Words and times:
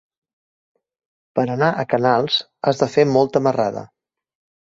Per 1.39 1.43
anar 1.55 1.67
a 1.73 1.85
Canals 1.91 2.39
has 2.71 2.81
de 2.85 2.89
fer 2.95 3.05
molta 3.17 3.45
marrada. 3.49 3.87